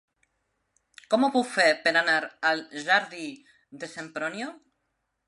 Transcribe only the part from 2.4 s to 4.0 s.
al jardí de